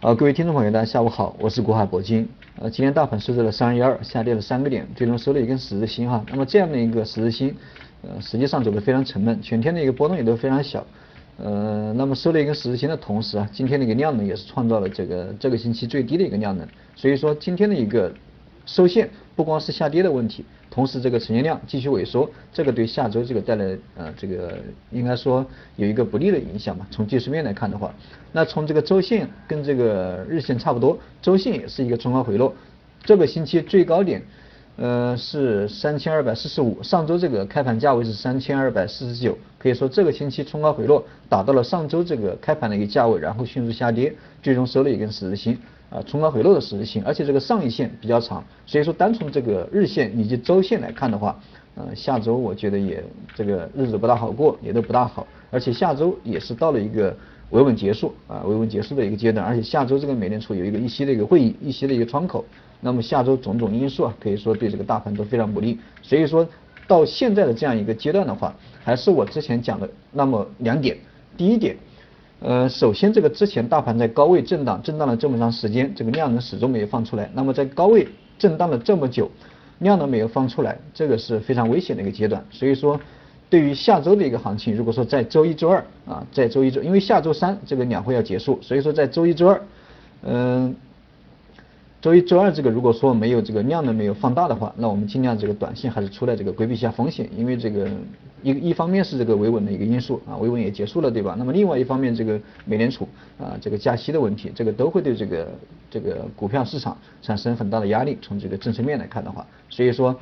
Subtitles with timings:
[0.00, 2.28] 啊，各位听众朋友，大家下午好，我是国海铂金。
[2.60, 6.22] 呃，今天大盘收在了三二一二，下跌了三个点，最终收了一根十字星哈。
[6.28, 7.54] 那么这样的一个十字星，
[8.02, 10.86] 呃，实际上走的非常沉闷，全天的一个波动也都非常小。
[11.38, 18.12] 呃，那么收了一根十字星的同时啊，今天的一个量能也是创造了这个这个星期最低的一个量能，所以说今天的一个。
[18.68, 24.58] 收线不光是下跌的问题，同时这个成交量继续萎缩，这个对下周这个带来呃这个
[24.90, 25.44] 应该说
[25.76, 26.86] 有一个不利的影响吧。
[26.90, 27.94] 从技术面来看的话，
[28.32, 32.54] 那从这个周线跟这个日线差不多，周线也是一个冲高回落，
[33.04, 34.22] 这个星期最高点
[34.76, 45.58] 呃是三千二百四十五，上周这个开盘价位是三千二百四十九，可以说这个星期冲高回落达到了上周这个开盘的一个价位，然后迅速下跌，最终收了一根十字星。
[45.88, 51.38] 啊，冲高回落的十字星，而且这个上影线比较长，所以说单从这个日线以及周线来看的话，
[51.76, 53.02] 呃，下周我觉得也
[53.34, 57.16] 这个日子不大好过，也都不大好，而且下周也是到了一个
[57.50, 62.44] 维稳结束啊，维稳结束的一个阶段，而且下周这个美联储有一个议息的一个会议，议息的一个窗口，
[62.80, 66.46] 那么下周种种因素啊，可以说对这个大盘都非常不利，所以说
[66.88, 70.96] 到现在的这样一个阶段的话，还是我之前讲的那么两点，
[71.36, 71.76] 第一点。
[72.40, 77.30] 呃，首先这个之前大盘在高位震荡，震荡了这么长时间，这个量能始终没有放出来。
[77.34, 78.06] 那么在高位
[78.38, 79.30] 震荡了这么久，
[79.78, 82.44] 量能没有放出来，这个是非常危险的一个阶段。
[82.50, 83.00] 所以说，
[83.48, 89.62] 对于下周的一个行情，如果说在周一周二啊，在周一周，因为下周三这个两会要结束，所以说在周一周二，
[90.22, 90.76] 嗯。
[92.06, 97.90] 周一、周二这个如果说没有这个量能没有放大的话，那我们尽量这个短线还是出来这个规避一下风险，因为这个
[98.44, 101.34] 一一方面是这个维稳的一个因素啊，维稳也结束了对吧？
[101.36, 103.08] 那么另外一方面这个美联储
[103.40, 105.48] 啊这个加息的问题，这个都会对这个
[105.90, 108.16] 这个股票市场产生很大的压力。
[108.22, 110.16] 从这个政策面来看的话，所以说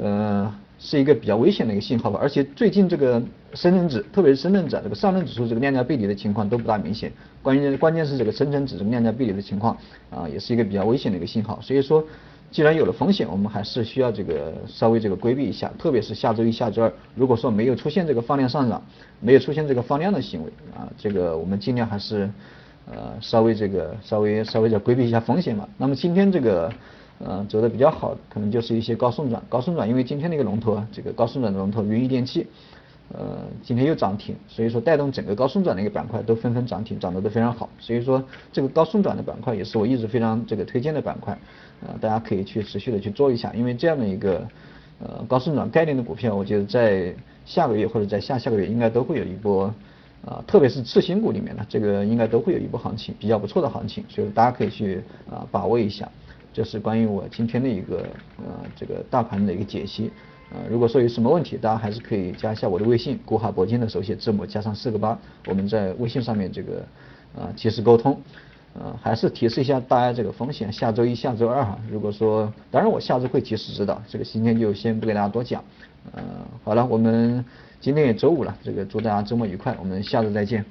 [0.00, 0.54] 呃。
[0.76, 3.22] 是一个比较危险的一个信号吧，而且最近这个
[3.54, 7.10] 深成指，特别是深成指这个上证指数这个量价背离的情况都不大明显，
[7.42, 9.74] 关键关键是这个深成指这个量价背离的情况
[10.10, 11.58] 啊，也是一个比较危险的一个信号。
[11.62, 12.04] 所以说，
[12.50, 18.82] 既然有了风险，我们还是需要这个稍微这个规避一下，特别是下周一下周二，如果说没有出现这个放量上涨，
[19.20, 22.28] 没有出现这个放量的行为啊，这个我们尽量还是
[22.92, 25.66] 呃稍微这个稍微稍微的规避一下风险嘛。
[25.78, 26.70] 那么今天这个。
[27.26, 32.46] 呃，走的比较好，可能就是一些高送转，高送转，因为今天那个龙头啊，这个高送转的龙头云仪电器，
[33.14, 41.38] 呃，今天又涨停，所以说带动整个高送转的一个板块都纷纷涨停，涨得都非常好，所以说这个高送转的板块也是我一直非常这个推荐的板块，
[41.86, 44.46] 呃，大家可以去持续的去做一下，因为这样的一个
[44.98, 47.14] 呃高送转概念的股票，我觉得在
[47.46, 49.72] 下个月或者在下下个月应该都会有一波，
[50.26, 56.06] 啊，特别是次新股里面的这个应该都会有一波行情，比较不错的行情，所以大家可以去啊把握一下。
[56.54, 58.06] 这是关于我今天的一个
[58.38, 60.12] 呃这个大盘的一个解析，
[60.52, 66.86] 呃如果说有什么问题，大家还是可以加一下我的微信，国海铂金的手写字母加上四个八，我们在微信上面这个
[67.36, 68.20] 啊及时沟通，
[68.74, 75.60] 呃还是提示一下大家这个风险，下周一下周二哈，如果说当然我下周会及时指导，这个今天就先不给大家多讲，
[76.12, 76.22] 呃
[76.62, 77.44] 好了，我们
[77.80, 80.64] 今天也周五了，这个祝大家周末愉快，我们下周再见。